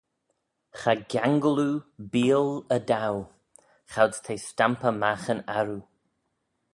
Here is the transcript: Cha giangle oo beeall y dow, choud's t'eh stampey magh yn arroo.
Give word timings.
Cha 0.77 0.91
giangle 1.09 1.65
oo 1.69 1.79
beeall 2.11 2.51
y 2.75 2.77
dow, 2.89 3.15
choud's 3.91 4.19
t'eh 4.23 4.43
stampey 4.47 4.93
magh 5.01 5.27
yn 5.33 5.41
arroo. 5.57 5.81